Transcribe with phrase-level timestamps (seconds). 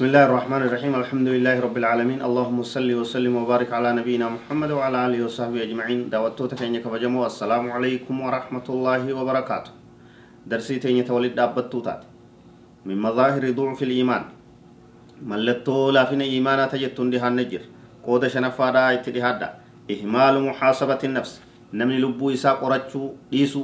[0.00, 4.70] بسم الله الرحمن الرحيم الحمد لله رب العالمين اللهم صل وسلم وبارك على نبينا محمد
[4.72, 9.70] وعلى اله وصحبه اجمعين دعوتو تكينيا كبجمو السلام عليكم ورحمه الله وبركاته
[10.48, 11.84] درسي تينيا تولد دابتو
[12.88, 14.24] من مظاهر ضعف الايمان
[15.20, 17.62] ملتو لا فين ايمانا تجتون دي هنجر
[18.00, 19.48] قود شنفادا اتدهادا
[19.92, 21.32] اهمال محاسبه النفس
[21.76, 23.62] نمني لبو إسا قرچو ديسو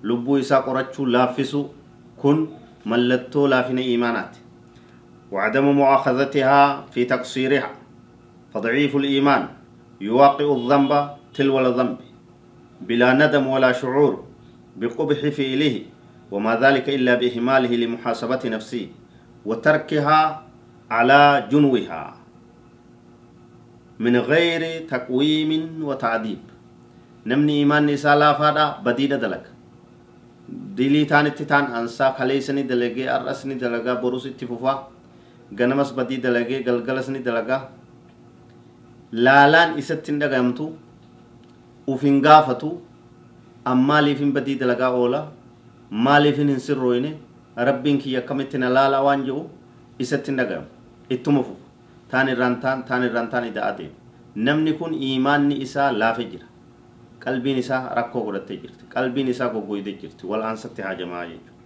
[0.00, 1.62] لبو إسا قرچو لافسو
[2.16, 2.38] كن
[2.88, 4.48] ملتو لا فين ايمانات
[5.30, 7.70] وعدم مؤاخذتها في تقصيرها.
[8.54, 9.48] فضعيف الإيمان
[10.00, 10.90] يواقع الذنب
[11.34, 11.96] تلو الذنب
[12.80, 14.24] بلا ندم ولا شعور
[14.76, 15.82] بقبح فعله
[16.30, 18.88] وما ذلك إلا بإهماله لمحاسبة نفسه
[19.46, 20.42] وتركها
[20.90, 22.16] على جنوها.
[24.00, 25.50] من غير تقويم
[25.84, 26.42] وتعذيب.
[27.26, 29.44] نمني إيمان نساء لا فادا بديدة دلك.
[30.48, 34.88] ديلي تان اتتان أنسا خليسني دلقي أرسني دلقا بروس اتفوفا.
[35.58, 37.62] Ganamas badii dalagee galgalas ni dalagaa
[39.12, 40.66] laalaan isatti hin dhagahamtu
[41.94, 42.70] uf hin gaafatu
[43.72, 45.22] an maaliifin badii dalagaa oola
[46.08, 47.10] maaliifin hin sirrooyne
[47.70, 49.42] rabbiin kiyya akkamitti na laala waan jedhu
[50.06, 50.68] isatti hin dhagahamu
[51.16, 51.56] ittuma fufu
[52.14, 53.96] taan irraan taan taan irraan taan ida'aa deema
[54.48, 56.46] namni kun iimaanni isaa laafe jira
[57.24, 61.58] qalbiin isaa rakkoo godhattee jirti qalbiin isaa goggoydee jirti wal aansatti haajamaa jechuudha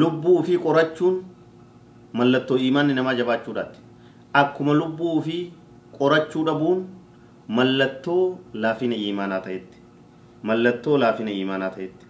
[0.00, 1.16] lubbuu fi qorachuun
[2.12, 3.78] mallattoo iimaanni namaa jabaachuudhaati
[4.42, 5.38] akkuma lubbuu fi
[5.98, 6.84] qorachuu dhabuun
[7.60, 9.78] mallattoo laafina iimaanaa ta'etti
[10.50, 12.04] mallattoo laafina iimaanaa ta'etti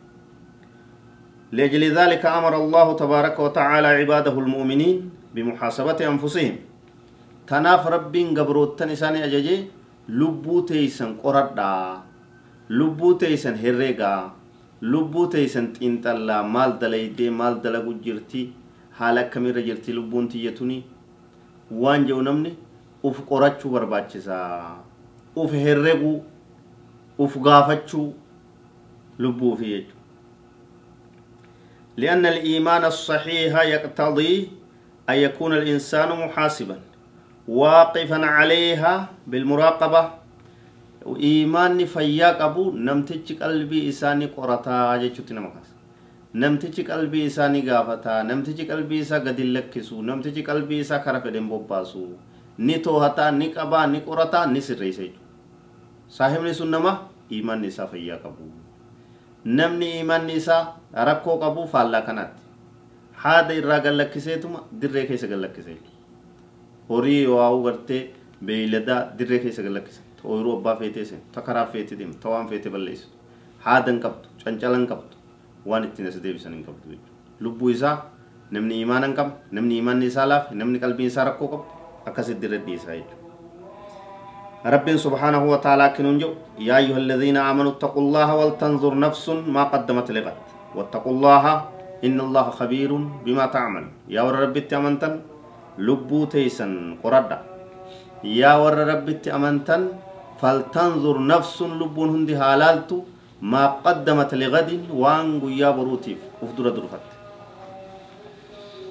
[1.52, 4.96] لأجل ذلك أمر الله تبارك وتعالى عباده المؤمنين
[5.34, 6.54] بمحاسبة أنفسهم
[7.48, 9.56] تناف رب قبروت نساني أججي
[10.08, 11.72] لبو تيسن قردا
[12.70, 14.14] لبو تيسن هرقا
[14.82, 18.42] لبو تيسن تنتلا مال دليدي مال دلقو جرتي
[18.98, 20.78] haala akkamiirra jirti lubbuun tiyyatuni
[21.82, 22.56] waan jedhu namni
[23.10, 24.36] uf qorachuu barbaachisa
[25.36, 26.16] uf herreguu
[27.26, 28.08] uf gaafachuu
[29.18, 29.96] lubbuu fi jechuudha
[31.98, 34.48] لأن الإيمان الصحيح يقتضي
[35.10, 36.76] أن يكون الإنسان محاسبا
[37.48, 40.02] واقفا عليها بالمراقبة
[41.16, 45.68] إيمان فياك أبو نمتج قلبي إساني قرطا جيشوتي نمكاس
[46.34, 51.48] namtichi qalbii isaa ni gaafata namtichi qalbii isaa gadi lakkisu namtichi qalbii isaa kara fedhen
[51.48, 52.02] bobbaasu
[52.58, 55.26] ni toohataa ni qabaa ni qorataa ni sirreessa jechuudha
[56.18, 56.92] saahibni sun nama
[57.32, 58.50] iimanni isaa fayyaa qabu
[59.60, 60.62] namni iimanni isaa
[61.10, 62.42] rakkoo qabu faallaa kanaatti
[63.24, 65.76] haada irraa gallakkiseetuma dirree keessa gallakkise
[66.90, 68.02] horii waa'uu gartee
[68.50, 72.72] beeyladaa dirree keessa gallakkise ooyiruu abbaa feetee seenu ta karaa feetee deemu ta waan feetee
[72.74, 73.08] balleessu
[73.66, 75.16] haadan qabdu cancalan qabdu
[75.70, 77.12] waan ittiin as deebisan hin qabdu jechuudha.
[77.44, 77.96] Lubbuu isaa
[78.50, 81.64] namni imaana hin qabne namni imaanni isaa laafe namni qalbiin isaa rakkoo qabu
[82.10, 83.26] akkasitti irra dhiisaa jechuudha.
[84.74, 90.08] ربنا سبحانه وتعالى كنون جو يا أيها الذين آمنوا اتقوا الله ولتنظر نفس ما قدمت
[90.16, 90.38] لغد
[90.76, 91.44] واتقوا الله
[92.06, 92.90] إن الله خبير
[93.24, 95.12] بما تعمل يا ور ربي أمنتن
[95.78, 97.38] لبو تيسن قردا
[98.42, 99.82] يا ور ربي أمنتن
[100.42, 102.96] فلتنظر نفس لبون هندي هالالتو
[103.42, 106.18] ما قدمت لغد وان قيا بروتيف.
[106.42, 107.04] افدر درفت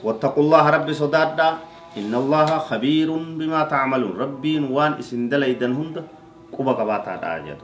[0.03, 1.49] واتقوا الله ربي صدادا.
[1.97, 4.13] إن الله خبير بما تعملون.
[4.17, 6.05] ربي وان إسن دليدن هند
[6.53, 7.57] قبا قباتا داجد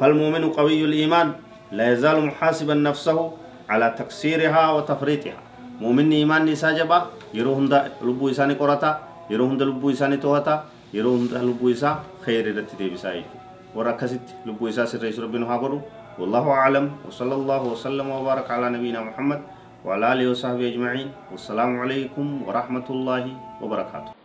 [0.00, 1.32] فالمؤمن قوي الإيمان.
[1.72, 3.32] لا يزال محاسبا نفسه
[3.68, 5.38] على تقصيرها وتفريطها.
[5.80, 6.98] مؤمن إيمان نساجبا
[7.34, 8.92] يرو هند لبو إساني قرطا.
[9.30, 10.64] يرو هند لبو إساني توهتا.
[10.94, 12.64] يرو هند لبو إسا خير
[13.74, 15.80] وركزت لبو إساس الرئيس ربنا هاقروا
[16.18, 19.40] والله أعلم وصلى الله وسلم وبارك على نبينا محمد
[19.84, 23.24] وعلى آله وصحبه أجمعين والسلام عليكم ورحمة الله
[23.62, 24.23] وبركاته